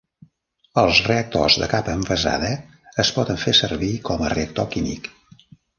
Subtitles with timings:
[0.83, 2.51] Els "reactors de capa envasada"
[3.05, 5.17] es poden fer servir com a reactor químic.